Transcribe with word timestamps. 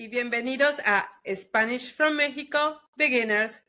y 0.00 0.08
bienvenidos 0.08 0.80
a 0.86 1.10
Spanish 1.34 1.92
from 1.92 2.16
Mexico 2.16 2.80
beginners. 2.96 3.60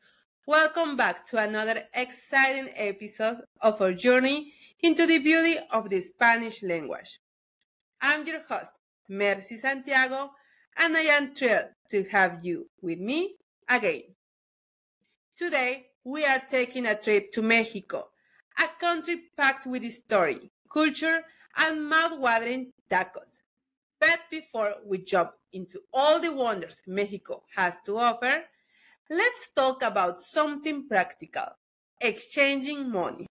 Welcome 0.47 0.95
back 0.95 1.25
to 1.25 1.37
another 1.37 1.83
exciting 1.93 2.69
episode 2.73 3.43
of 3.59 3.81
our 3.81 3.91
journey 3.91 4.53
into 4.79 5.05
the 5.05 5.19
beauty 5.19 5.57
of 5.71 5.89
the 5.89 5.99
Spanish 5.99 6.63
language. 6.63 7.19
I'm 7.99 8.25
your 8.25 8.43
host, 8.47 8.71
Mercy 9.09 9.57
Santiago, 9.57 10.31
and 10.77 10.95
I 10.95 11.01
am 11.01 11.35
thrilled 11.35 11.71
to 11.89 12.05
have 12.05 12.45
you 12.45 12.69
with 12.81 12.99
me 12.99 13.35
again. 13.67 14.03
Today, 15.35 15.87
we 16.05 16.23
are 16.23 16.39
taking 16.39 16.85
a 16.85 16.95
trip 16.95 17.33
to 17.33 17.41
Mexico, 17.41 18.07
a 18.57 18.69
country 18.79 19.23
packed 19.35 19.65
with 19.65 19.83
history, 19.83 20.49
culture, 20.71 21.23
and 21.57 21.89
mouth-watering 21.89 22.71
tacos. 22.89 23.40
But 24.01 24.21
before 24.31 24.73
we 24.83 24.97
jump 24.97 25.33
into 25.53 25.79
all 25.93 26.19
the 26.19 26.33
wonders 26.33 26.81
Mexico 26.87 27.43
has 27.55 27.79
to 27.81 27.99
offer, 27.99 28.45
let's 29.11 29.51
talk 29.51 29.83
about 29.83 30.19
something 30.19 30.87
practical 30.87 31.45
exchanging 32.01 32.91
money. 32.91 33.27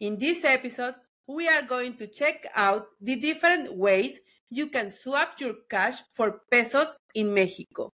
In 0.00 0.18
this 0.18 0.44
episode, 0.44 0.96
we 1.28 1.48
are 1.48 1.62
going 1.62 1.96
to 1.98 2.08
check 2.08 2.46
out 2.56 2.86
the 3.00 3.14
different 3.14 3.76
ways 3.76 4.18
you 4.50 4.66
can 4.66 4.90
swap 4.90 5.40
your 5.40 5.54
cash 5.70 5.98
for 6.14 6.40
pesos 6.50 6.96
in 7.14 7.32
Mexico. 7.32 7.90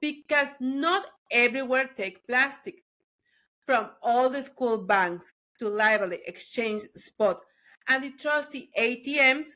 Because 0.00 0.56
not 0.60 1.04
everywhere 1.30 1.90
take 1.94 2.26
plastic. 2.26 2.76
From 3.66 3.90
all 4.02 4.30
the 4.30 4.42
school 4.42 4.78
banks 4.78 5.30
to 5.58 5.68
lively 5.68 6.20
exchange 6.26 6.82
spot 6.96 7.40
and 7.86 8.02
the 8.02 8.12
trusty 8.12 8.70
ATMs, 8.78 9.50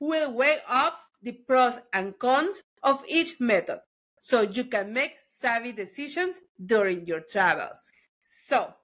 will 0.00 0.32
weigh 0.32 0.58
up 0.68 0.98
the 1.22 1.32
pros 1.32 1.80
and 1.92 2.18
cons 2.18 2.62
of 2.82 3.04
each 3.08 3.38
method 3.40 3.80
so 4.18 4.42
you 4.42 4.64
can 4.64 4.92
make 4.92 5.18
savvy 5.22 5.72
decisions 5.72 6.40
during 6.64 7.06
your 7.06 7.20
travels. 7.20 7.92
So, 8.26 8.74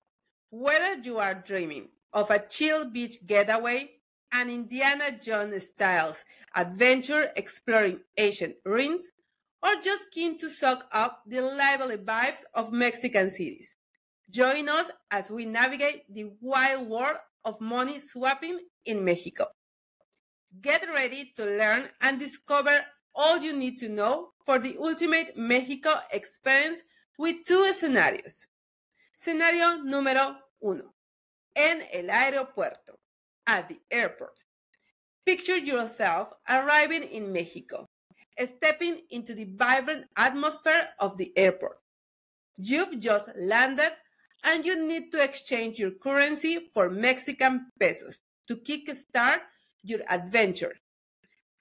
whether 0.51 0.95
you 1.01 1.19
are 1.19 1.35
dreaming 1.35 1.89
of 2.13 2.31
a 2.31 2.39
chill 2.39 2.85
beach 2.91 3.27
getaway, 3.27 3.91
an 4.33 4.51
Indiana 4.51 5.13
Jones 5.13 5.67
styles 5.69 6.25
adventure 6.55 7.33
exploring 7.37 8.01
ancient 8.17 8.57
ruins, 8.65 9.11
or 9.63 9.77
just 9.83 10.11
keen 10.11 10.37
to 10.39 10.49
soak 10.51 10.87
up 10.93 11.23
the 11.27 11.41
lively 11.41 11.97
vibes 11.97 12.45
of 12.55 12.73
Mexican 12.73 13.31
cities, 13.31 13.77
join 14.31 14.69
us 14.69 14.91
as 15.11 15.31
we 15.31 15.47
navigate 15.47 16.05
the 16.13 16.31
wild 16.41 16.89
world 16.89 17.19
of 17.45 17.61
money 17.61 18.01
swapping 18.01 18.61
in 18.85 19.05
Mexico. 19.05 19.56
Get 20.63 20.89
ready 20.95 21.33
to 21.37 21.45
learn 21.45 21.89
and 22.01 22.19
discover 22.19 22.85
all 23.15 23.39
you 23.39 23.53
need 23.53 23.79
to 23.79 23.89
know 23.89 24.29
for 24.45 24.59
the 24.59 24.77
ultimate 24.81 25.37
Mexico 25.37 26.01
experience 26.13 26.83
with 27.19 27.37
two 27.45 27.73
scenarios. 27.73 28.47
Scenario 29.17 29.83
número 29.85 30.37
uno. 30.63 30.95
En 31.55 31.83
el 31.93 32.11
aeropuerto. 32.11 32.97
At 33.47 33.69
the 33.69 33.81
airport. 33.91 34.45
Picture 35.25 35.57
yourself 35.57 36.33
arriving 36.49 37.03
in 37.03 37.33
Mexico, 37.33 37.89
stepping 38.45 39.01
into 39.11 39.35
the 39.35 39.49
vibrant 39.57 40.07
atmosphere 40.17 40.89
of 41.01 41.17
the 41.17 41.33
airport. 41.37 41.79
You've 42.57 43.01
just 43.01 43.31
landed 43.37 43.93
and 44.45 44.65
you 44.65 44.87
need 44.87 45.11
to 45.13 45.23
exchange 45.23 45.79
your 45.79 45.91
currency 45.91 46.71
for 46.73 46.89
Mexican 46.89 47.67
pesos 47.79 48.23
to 48.49 48.57
kickstart 48.57 49.41
your 49.87 50.01
adventure. 50.09 50.75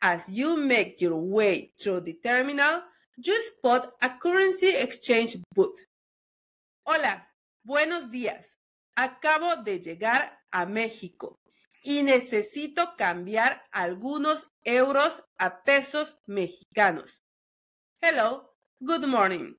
As 0.01 0.27
you 0.27 0.57
make 0.57 1.01
your 1.01 1.15
way 1.15 1.71
through 1.79 2.01
the 2.01 2.13
terminal, 2.13 2.81
you 3.17 3.41
spot 3.41 3.93
a 4.01 4.09
currency 4.09 4.75
exchange 4.75 5.37
booth. 5.53 5.79
Hola, 6.85 7.27
buenos 7.63 8.11
días. 8.11 8.57
Acabo 8.97 9.63
de 9.63 9.79
llegar 9.79 10.31
a 10.51 10.65
México 10.65 11.39
y 11.83 12.01
necesito 12.03 12.95
cambiar 12.97 13.63
algunos 13.71 14.47
euros 14.63 15.23
a 15.37 15.63
pesos 15.63 16.17
mexicanos. 16.25 17.23
Hello, 18.01 18.49
good 18.81 19.07
morning. 19.07 19.55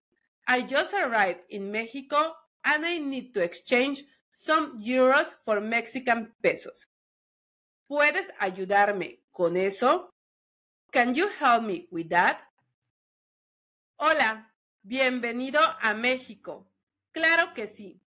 I 0.47 0.63
just 0.63 0.95
arrived 0.95 1.45
in 1.51 1.71
Mexico 1.71 2.35
and 2.65 2.85
I 2.85 2.99
need 2.99 3.33
to 3.35 3.43
exchange 3.43 4.05
some 4.33 4.81
euros 4.81 5.35
for 5.45 5.61
Mexican 5.61 6.33
pesos. 6.43 6.87
¿Puedes 7.89 8.35
ayudarme 8.41 9.23
con 9.31 9.57
eso? 9.57 10.13
Can 10.91 11.15
you 11.15 11.29
help 11.29 11.63
me 11.63 11.87
with 11.93 12.09
that? 12.09 12.41
Hola, 13.97 14.53
bienvenido 14.83 15.61
a 15.81 15.95
México. 15.95 16.69
Claro 17.13 17.55
que 17.55 17.69
sí. 17.69 18.03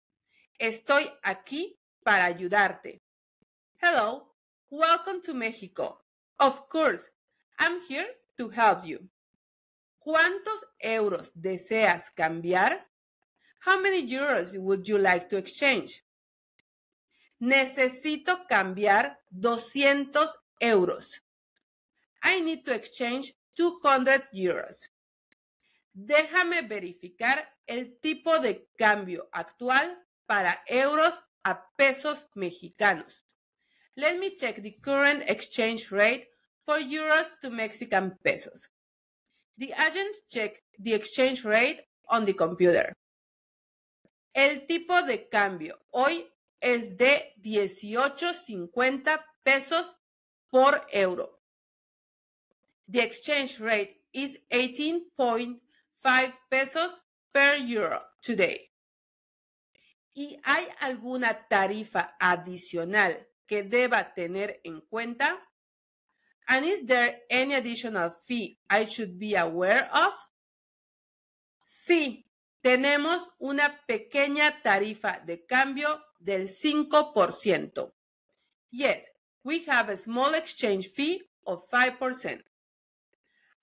Estoy 0.57 1.09
aquí 1.23 1.79
para 2.03 2.25
ayudarte. 2.25 3.01
Hello, 3.81 4.35
welcome 4.69 5.21
to 5.21 5.33
Mexico. 5.33 6.03
Of 6.39 6.67
course, 6.67 7.11
I'm 7.57 7.79
here 7.81 8.19
to 8.35 8.49
help 8.49 8.83
you. 8.83 9.09
¿Cuántos 9.97 10.65
euros 10.77 11.31
deseas 11.33 12.11
cambiar? 12.11 12.85
How 13.65 13.79
many 13.79 14.05
euros 14.11 14.57
would 14.57 14.83
you 14.83 14.97
like 14.97 15.29
to 15.29 15.37
exchange? 15.37 16.03
Necesito 17.39 18.45
cambiar 18.47 19.19
200 19.31 20.35
euros. 20.59 21.21
I 22.21 22.41
need 22.41 22.63
to 22.65 22.73
exchange 22.73 23.33
200 23.55 24.27
euros. 24.33 24.89
Déjame 25.93 26.61
verificar 26.61 27.57
el 27.65 27.97
tipo 27.99 28.39
de 28.39 28.67
cambio 28.77 29.29
actual 29.31 30.05
para 30.25 30.63
euros 30.67 31.21
a 31.43 31.69
pesos 31.75 32.27
mexicanos. 32.35 33.25
Let 33.95 34.17
me 34.17 34.35
check 34.35 34.61
the 34.61 34.77
current 34.81 35.23
exchange 35.29 35.91
rate 35.91 36.29
for 36.63 36.79
euros 36.79 37.37
to 37.41 37.49
Mexican 37.49 38.17
pesos. 38.23 38.69
The 39.57 39.73
agent 39.73 40.15
checked 40.29 40.61
the 40.77 40.93
exchange 40.93 41.43
rate 41.43 41.87
on 42.07 42.25
the 42.25 42.33
computer. 42.33 42.93
El 44.33 44.65
tipo 44.67 45.01
de 45.01 45.27
cambio 45.27 45.79
hoy 45.91 46.31
es 46.59 46.97
de 46.97 47.33
18.50 47.41 49.25
pesos 49.43 49.95
por 50.49 50.85
euro. 50.91 51.41
The 52.87 53.01
exchange 53.01 53.59
rate 53.59 54.03
is 54.11 54.39
18.5 54.49 55.61
pesos 56.49 57.01
per 57.31 57.59
euro 57.67 58.01
today. 58.21 58.69
¿Y 60.13 60.39
hay 60.43 60.67
alguna 60.81 61.47
tarifa 61.47 62.15
adicional 62.19 63.27
que 63.45 63.63
deba 63.63 64.13
tener 64.13 64.59
en 64.63 64.81
cuenta? 64.81 65.39
And 66.47 66.65
is 66.65 66.85
there 66.85 67.21
any 67.29 67.53
additional 67.53 68.11
fee 68.11 68.59
I 68.69 68.85
should 68.85 69.19
be 69.19 69.35
aware 69.35 69.87
of? 69.93 70.13
Sí, 71.63 72.25
tenemos 72.61 73.29
una 73.37 73.85
pequeña 73.85 74.61
tarifa 74.63 75.21
de 75.23 75.45
cambio 75.45 76.03
del 76.19 76.47
5%. 76.47 77.91
Yes, 78.71 79.11
we 79.43 79.65
have 79.67 79.89
a 79.89 79.97
small 79.97 80.35
exchange 80.35 80.91
fee 80.91 81.27
of 81.43 81.67
5%. 81.71 82.43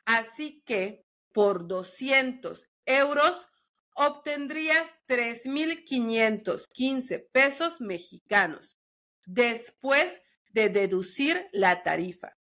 Así 0.04 0.64
que 0.64 1.06
por 1.32 1.68
200 1.68 2.68
euros 2.86 3.48
obtendrías 3.94 4.98
3.515 5.08 7.28
pesos 7.30 7.80
mexicanos 7.80 8.76
después 9.26 10.22
de 10.52 10.70
deducir 10.70 11.48
la 11.52 11.82
tarifa. 11.82 12.38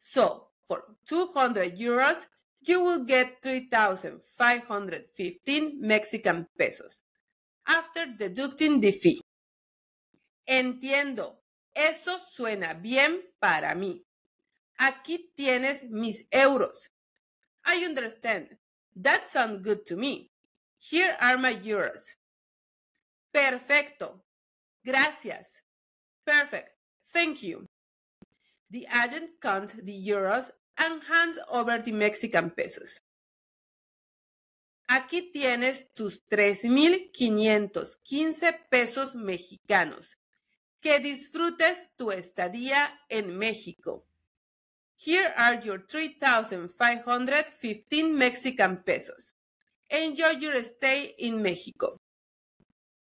So, 0.00 0.54
for 0.66 0.96
200 1.04 1.78
euros, 1.78 2.28
you 2.60 2.80
will 2.80 3.04
get 3.06 3.40
3,515 3.42 5.76
Mexican 5.80 6.48
pesos 6.56 7.04
after 7.68 8.06
deducting 8.06 8.80
the 8.80 8.92
fee. 8.92 9.20
Entiendo, 10.48 11.42
eso 11.74 12.18
suena 12.18 12.74
bien 12.74 13.22
para 13.38 13.74
mí. 13.74 14.04
Aquí 14.78 15.32
tienes 15.36 15.84
mis 15.90 16.26
euros. 16.30 16.88
I 17.64 17.84
understand. 17.84 18.56
That 18.96 19.24
sounds 19.24 19.62
good 19.62 19.84
to 19.86 19.96
me. 19.96 20.30
Here 20.78 21.16
are 21.20 21.36
my 21.36 21.54
euros. 21.54 22.16
Perfecto. 23.32 24.22
Gracias. 24.84 25.60
Perfect. 26.24 26.70
Thank 27.12 27.42
you. 27.42 27.66
The 28.70 28.86
agent 28.86 29.40
counts 29.40 29.74
the 29.74 29.92
euros 29.92 30.50
and 30.78 31.02
hands 31.04 31.38
over 31.50 31.78
the 31.78 31.92
Mexican 31.92 32.50
pesos. 32.50 32.98
Aquí 34.90 35.30
tienes 35.30 35.92
tus 35.92 36.26
3.515 36.28 38.68
pesos 38.70 39.14
mexicanos. 39.14 40.16
Que 40.80 40.98
disfrutes 40.98 41.90
tu 41.96 42.10
estadía 42.10 42.98
en 43.10 43.36
México. 43.36 44.06
Here 44.96 45.34
are 45.36 45.60
your 45.62 45.86
3,515 45.86 48.14
Mexican 48.14 48.82
pesos. 48.82 49.34
Enjoy 49.90 50.38
your 50.38 50.56
stay 50.64 51.14
in 51.18 51.42
Mexico. 51.42 52.00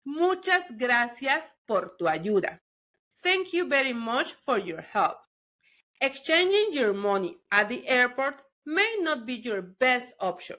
Muchas 0.05 0.75
gracias 0.79 1.53
por 1.67 1.95
tu 1.99 2.09
ayuda. 2.09 2.63
Thank 3.23 3.53
you 3.53 3.69
very 3.69 3.93
much 3.93 4.33
for 4.33 4.59
your 4.59 4.81
help. 4.81 5.19
Exchanging 6.01 6.73
your 6.73 6.95
money 6.95 7.37
at 7.51 7.69
the 7.69 7.87
airport 7.87 8.43
may 8.65 8.97
not 9.01 9.27
be 9.27 9.35
your 9.35 9.61
best 9.61 10.15
option 10.19 10.57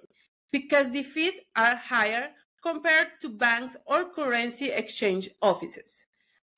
because 0.52 0.92
the 0.92 1.04
fees 1.04 1.40
are 1.56 1.76
higher 1.76 2.30
compared 2.62 3.08
to 3.22 3.30
banks 3.30 3.76
or 3.86 4.10
currency 4.10 4.72
exchange 4.72 5.30
offices. 5.42 6.08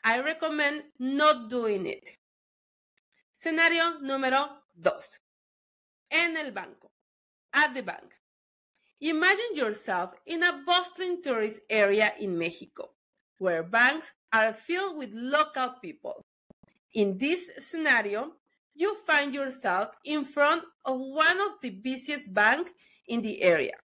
I 0.04 0.22
recommend 0.22 0.84
not 1.00 1.50
doing 1.50 1.86
it. 1.86 2.18
Escenario 3.36 4.00
número 4.02 4.48
2. 4.82 5.20
En 6.12 6.38
el 6.38 6.52
banco. 6.52 6.92
At 7.54 7.74
the 7.74 7.84
bank. 7.84 8.14
Imagine 9.00 9.54
yourself 9.54 10.14
in 10.26 10.42
a 10.44 10.64
bustling 10.66 11.22
tourist 11.22 11.62
area 11.70 12.14
in 12.20 12.38
Mexico, 12.38 12.90
where 13.38 13.62
banks 13.62 14.14
are 14.34 14.54
filled 14.54 14.98
with 14.98 15.12
local 15.14 15.76
people. 15.82 16.22
In 16.94 17.18
this 17.18 17.52
scenario, 17.60 18.32
you 18.74 18.96
find 18.96 19.34
yourself 19.34 19.90
in 20.04 20.24
front 20.24 20.64
of 20.86 21.00
one 21.00 21.40
of 21.42 21.60
the 21.62 21.70
busiest 21.70 22.34
banks 22.34 22.72
in 23.08 23.22
the 23.22 23.42
area. 23.42 23.78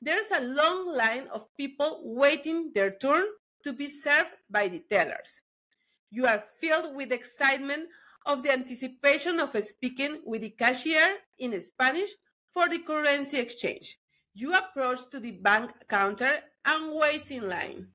There's 0.00 0.30
a 0.30 0.44
long 0.44 0.94
line 0.94 1.28
of 1.32 1.54
people 1.56 2.00
waiting 2.04 2.72
their 2.74 2.90
turn 2.90 3.24
to 3.64 3.72
be 3.72 3.86
served 3.86 4.30
by 4.50 4.68
the 4.68 4.80
tellers. 4.88 5.42
You 6.10 6.26
are 6.26 6.44
filled 6.60 6.94
with 6.94 7.12
excitement 7.12 7.88
of 8.24 8.42
the 8.42 8.52
anticipation 8.52 9.40
of 9.40 9.56
speaking 9.62 10.20
with 10.24 10.42
the 10.42 10.50
cashier 10.50 11.18
in 11.38 11.58
Spanish 11.60 12.10
for 12.52 12.68
the 12.68 12.78
currency 12.78 13.38
exchange. 13.38 13.98
You 14.34 14.54
approach 14.54 15.08
to 15.10 15.20
the 15.20 15.32
bank 15.32 15.72
counter 15.88 16.40
and 16.64 16.94
wait 16.94 17.30
in 17.30 17.48
line. 17.48 17.88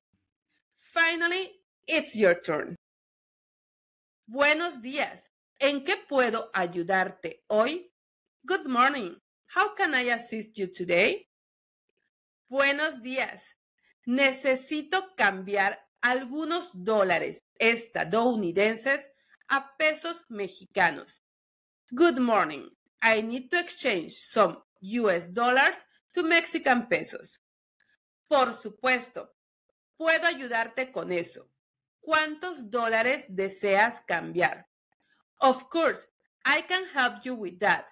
Finally, 0.77 1.51
it's 1.87 2.15
your 2.15 2.35
turn. 2.35 2.75
Buenos 4.27 4.81
días. 4.81 5.31
¿En 5.59 5.83
qué 5.83 5.97
puedo 6.09 6.49
ayudarte 6.53 7.43
hoy? 7.47 7.91
Good 8.45 8.65
morning. 8.67 9.15
How 9.53 9.75
can 9.75 9.93
I 9.93 10.03
assist 10.13 10.57
you 10.57 10.67
today? 10.67 11.27
Buenos 12.47 13.01
días. 13.01 13.57
Necesito 14.05 15.13
cambiar 15.17 15.77
algunos 16.01 16.71
dólares 16.73 17.39
estadounidenses 17.59 19.09
a 19.49 19.75
pesos 19.77 20.23
mexicanos. 20.29 21.21
Good 21.93 22.19
morning. 22.19 22.69
I 23.01 23.21
need 23.21 23.49
to 23.49 23.59
exchange 23.59 24.13
some 24.13 24.57
US 24.79 25.27
dollars 25.27 25.85
to 26.13 26.23
Mexican 26.23 26.87
pesos. 26.87 27.41
Por 28.29 28.53
supuesto. 28.53 29.33
Puedo 29.97 30.27
ayudarte 30.27 30.93
con 30.93 31.11
eso. 31.11 31.49
¿Cuántos 31.99 32.69
dólares 32.69 33.25
deseas 33.27 33.99
cambiar? 33.99 34.69
Of 35.41 35.65
course, 35.69 36.07
I 36.45 36.61
can 36.61 36.85
help 36.95 37.25
you 37.25 37.35
with 37.35 37.59
that. 37.59 37.85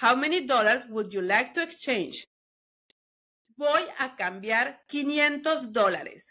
How 0.00 0.14
many 0.14 0.46
dollars 0.46 0.84
would 0.88 1.12
you 1.12 1.22
like 1.22 1.54
to 1.54 1.62
exchange? 1.62 2.24
Voy 3.56 3.82
a 3.98 4.14
cambiar 4.16 4.78
500 4.88 5.72
dólares. 5.72 6.30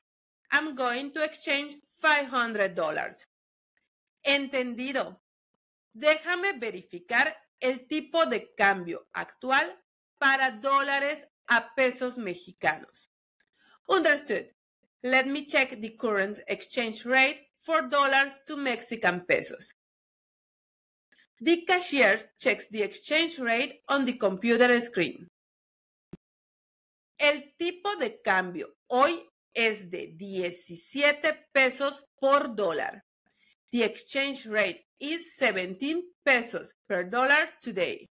I'm 0.49 0.73
going 0.73 1.11
to 1.11 1.21
exchange 1.21 1.75
500 1.91 2.73
dollars. 2.73 3.27
Entendido. 4.23 5.19
Déjame 5.93 6.57
verificar 6.57 7.35
el 7.59 7.87
tipo 7.89 8.25
de 8.25 8.53
cambio 8.55 9.09
actual 9.13 9.65
para 10.17 10.51
dólares 10.51 11.27
a 11.49 11.75
pesos 11.75 12.17
mexicanos. 12.17 13.11
Understood. 13.89 14.45
Let 15.03 15.25
me 15.25 15.45
check 15.45 15.81
the 15.81 15.97
current 15.97 16.39
exchange 16.47 17.05
rate 17.05 17.49
for 17.57 17.81
dollars 17.89 18.31
to 18.47 18.55
Mexican 18.55 19.25
pesos. 19.25 19.73
The 21.39 21.63
cashier 21.65 22.31
checks 22.39 22.67
the 22.67 22.81
exchange 22.81 23.37
rate 23.37 23.81
on 23.87 24.05
the 24.05 24.17
computer 24.17 24.79
screen. 24.81 25.27
El 27.19 27.53
tipo 27.57 27.95
de 27.95 28.21
cambio 28.21 28.75
hoy 28.87 29.23
es 29.53 29.89
de 29.89 30.13
17 30.15 31.47
pesos 31.51 32.03
por 32.19 32.55
dólar. 32.55 33.03
The 33.71 33.83
exchange 33.83 34.47
rate 34.47 34.87
is 34.99 35.35
17 35.37 36.03
pesos 36.23 36.75
per 36.87 37.09
dollar 37.09 37.53
today. 37.61 38.07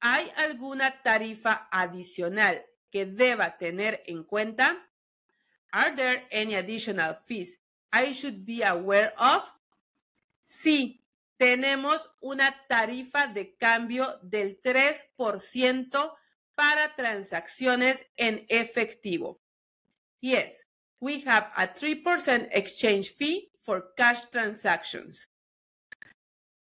¿Hay 0.00 0.30
alguna 0.36 1.02
tarifa 1.02 1.68
adicional 1.70 2.64
que 2.90 3.06
deba 3.06 3.56
tener 3.58 4.02
en 4.06 4.24
cuenta? 4.24 4.88
Are 5.72 5.94
there 5.94 6.26
any 6.30 6.54
additional 6.54 7.18
fees 7.26 7.58
I 7.92 8.12
should 8.12 8.44
be 8.44 8.62
aware 8.62 9.12
of? 9.18 9.50
Sí, 10.44 11.02
tenemos 11.38 12.10
una 12.20 12.66
tarifa 12.68 13.26
de 13.28 13.56
cambio 13.56 14.18
del 14.22 14.60
3% 14.60 16.14
para 16.54 16.94
transacciones 16.96 18.04
en 18.16 18.44
efectivo. 18.48 19.40
Yes, 20.20 20.66
we 21.00 21.22
have 21.24 21.50
a 21.54 21.72
3% 21.72 22.48
exchange 22.50 23.14
fee 23.14 23.50
for 23.60 23.94
cash 23.94 24.26
transactions. 24.30 25.28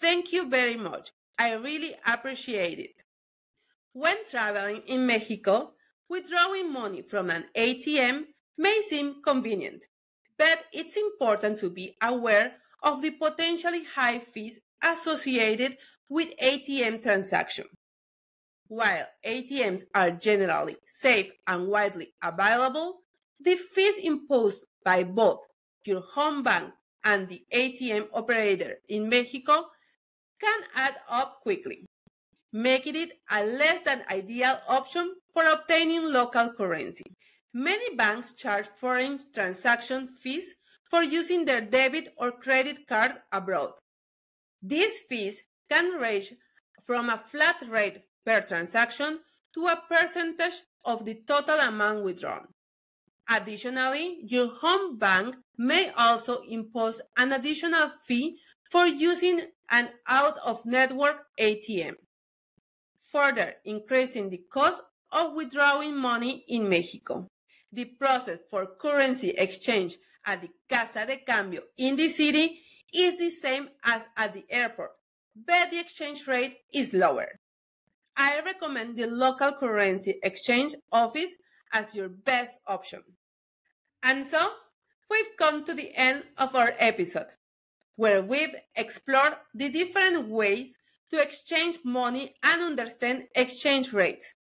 Thank 0.01 0.33
you 0.33 0.49
very 0.49 0.77
much. 0.77 1.13
I 1.39 1.53
really 1.53 1.95
appreciate 2.07 2.79
it. 2.79 3.05
When 3.93 4.25
traveling 4.31 4.83
in 4.87 5.07
Mexico, 5.07 5.73
withdrawing 6.09 6.73
money 6.73 7.03
from 7.03 7.31
an 7.31 7.47
ATM 7.57 8.25
may 8.59 8.83
seem 8.83 9.23
convenient, 9.23 9.87
but 10.37 10.65
it's 10.73 10.97
important 10.97 11.59
to 11.59 11.71
be 11.71 11.97
aware 12.03 12.57
of 12.83 13.01
the 13.01 13.11
potentially 13.11 13.85
high 13.85 14.19
fees 14.19 14.61
associated 14.83 15.79
with 16.09 16.37
ATM 16.43 17.03
transactions. 17.03 17.69
While 18.69 19.07
ATMs 19.27 19.85
are 19.95 20.13
generally 20.13 20.77
safe 20.87 21.31
and 21.47 21.69
widely 21.69 22.13
available, 22.23 23.01
the 23.41 23.57
fees 23.57 23.99
imposed 23.99 24.67
by 24.85 25.03
both 25.03 25.47
your 25.85 26.03
home 26.03 26.43
bank 26.43 26.73
and 27.05 27.29
the 27.29 27.45
ATM 27.53 28.09
operator 28.13 28.77
in 28.89 29.09
Mexico 29.09 29.67
can 30.41 30.61
add 30.75 30.97
up 31.09 31.41
quickly, 31.43 31.87
making 32.53 32.97
it 32.97 33.13
a 33.31 33.45
less 33.45 33.83
than 33.83 34.03
ideal 34.11 34.61
option 34.69 35.15
for 35.33 35.45
obtaining 35.45 36.13
local 36.13 36.53
currency. 36.53 37.05
Many 37.53 37.95
banks 37.97 38.33
charge 38.33 38.67
foreign 38.67 39.19
transaction 39.33 40.07
fees 40.07 40.55
for 40.89 41.03
using 41.03 41.45
their 41.45 41.61
debit 41.61 42.13
or 42.17 42.33
credit 42.33 42.87
cards 42.87 43.19
abroad. 43.33 43.73
These 44.63 45.01
fees 45.09 45.43
can 45.69 46.01
range 46.01 46.33
from 46.83 47.11
a 47.11 47.19
flat 47.19 47.57
rate 47.69 48.03
per 48.25 48.41
transaction 48.41 49.21
to 49.55 49.67
a 49.67 49.83
percentage 49.89 50.63
of 50.85 51.05
the 51.05 51.15
total 51.27 51.59
amount 51.61 52.05
withdrawn. 52.05 52.49
Additionally, 53.33 54.19
your 54.25 54.49
home 54.49 54.99
bank 54.99 55.37
may 55.57 55.93
also 55.97 56.41
impose 56.49 57.01
an 57.17 57.31
additional 57.31 57.91
fee 58.05 58.37
for 58.69 58.87
using 58.87 59.41
an 59.71 59.89
out 60.09 60.37
of 60.45 60.67
network 60.67 61.27
ATM, 61.39 61.95
further 63.01 63.55
increasing 63.65 64.31
the 64.31 64.43
cost 64.53 64.83
of 65.13 65.35
withdrawing 65.35 65.97
money 65.97 66.45
in 66.49 66.69
Mexico. 66.69 67.29
The 67.73 67.85
process 67.85 68.41
for 68.51 68.67
currency 68.67 69.31
exchange 69.31 69.97
at 70.27 70.43
the 70.43 70.51
Casa 70.69 71.07
de 71.07 71.19
Cambio 71.19 71.63
in 71.79 71.95
the 71.95 72.09
city 72.09 72.61
is 72.93 73.17
the 73.17 73.31
same 73.31 73.69
as 73.85 74.09
at 74.17 74.35
the 74.35 74.45
airport, 74.51 74.91
but 75.37 75.71
the 75.71 75.79
exchange 75.79 76.27
rate 76.27 76.57
is 76.75 76.93
lower. 76.93 77.39
I 78.17 78.41
recommend 78.41 78.97
the 78.97 79.07
local 79.07 79.53
currency 79.53 80.19
exchange 80.25 80.75
office 80.91 81.37
as 81.73 81.95
your 81.95 82.09
best 82.09 82.59
option. 82.67 83.03
And 84.03 84.25
so, 84.25 84.53
we've 85.11 85.37
come 85.37 85.65
to 85.65 85.75
the 85.75 85.93
end 85.95 86.25
of 86.39 86.55
our 86.55 86.75
episode, 86.79 87.27
where 87.97 88.23
we've 88.23 88.55
explored 88.75 89.35
the 89.55 89.69
different 89.69 90.29
ways 90.29 90.79
to 91.11 91.21
exchange 91.21 91.79
money 91.85 92.35
and 92.43 92.63
understand 92.63 93.25
exchange 93.35 93.93
rates. 93.93 94.35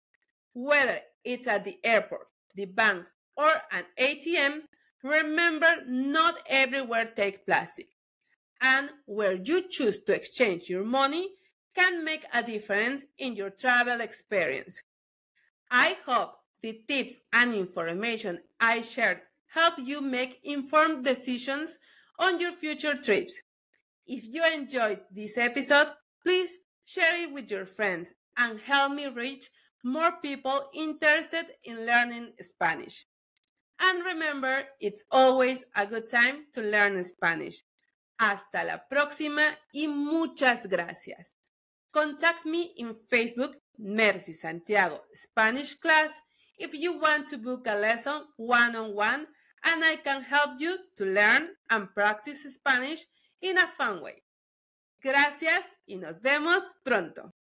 Whether 0.52 1.00
it's 1.24 1.46
at 1.46 1.64
the 1.64 1.78
airport, 1.82 2.28
the 2.54 2.66
bank, 2.66 3.06
or 3.36 3.50
an 3.72 3.84
ATM, 3.98 4.62
remember 5.02 5.76
not 5.86 6.38
everywhere 6.48 7.06
take 7.06 7.46
plastic. 7.46 7.88
And 8.60 8.90
where 9.06 9.34
you 9.34 9.68
choose 9.68 10.00
to 10.00 10.14
exchange 10.14 10.68
your 10.68 10.84
money 10.84 11.30
can 11.74 12.04
make 12.04 12.24
a 12.34 12.42
difference 12.42 13.04
in 13.18 13.36
your 13.36 13.50
travel 13.50 14.00
experience. 14.00 14.82
I 15.70 15.96
hope 16.04 16.34
the 16.60 16.80
tips 16.88 17.18
and 17.32 17.54
information 17.54 18.40
I 18.58 18.80
shared 18.80 19.20
help 19.52 19.74
you 19.78 20.00
make 20.00 20.40
informed 20.44 21.04
decisions 21.04 21.78
on 22.18 22.40
your 22.40 22.52
future 22.52 22.94
trips. 22.94 23.40
If 24.06 24.24
you 24.24 24.44
enjoyed 24.44 25.00
this 25.10 25.36
episode, 25.38 25.88
please 26.22 26.56
share 26.84 27.22
it 27.22 27.32
with 27.32 27.50
your 27.50 27.66
friends 27.66 28.12
and 28.36 28.60
help 28.60 28.92
me 28.92 29.06
reach 29.08 29.50
more 29.84 30.12
people 30.22 30.68
interested 30.74 31.46
in 31.64 31.86
learning 31.86 32.32
Spanish. 32.40 33.06
And 33.80 34.04
remember, 34.04 34.64
it's 34.80 35.04
always 35.10 35.64
a 35.76 35.86
good 35.86 36.08
time 36.10 36.42
to 36.52 36.62
learn 36.62 37.02
Spanish. 37.04 37.62
Hasta 38.18 38.64
la 38.64 38.78
próxima 38.90 39.54
y 39.72 39.86
muchas 39.86 40.66
gracias. 40.66 41.36
Contact 41.92 42.44
me 42.44 42.72
in 42.76 42.96
Facebook, 43.10 43.54
Mercy 43.78 44.32
Santiago 44.32 45.02
Spanish 45.14 45.74
Class, 45.74 46.20
if 46.58 46.74
you 46.74 46.98
want 46.98 47.28
to 47.28 47.38
book 47.38 47.66
a 47.68 47.74
lesson 47.76 48.22
one 48.36 48.74
on 48.74 48.94
one 48.94 49.26
and 49.64 49.84
I 49.84 49.96
can 49.96 50.22
help 50.22 50.60
you 50.60 50.78
to 50.96 51.04
learn 51.04 51.48
and 51.70 51.92
practice 51.94 52.42
Spanish 52.52 53.04
in 53.40 53.58
a 53.58 53.66
fun 53.66 54.02
way. 54.02 54.22
Gracias 55.00 55.64
y 55.86 55.96
nos 55.96 56.20
vemos 56.20 56.74
pronto. 56.82 57.32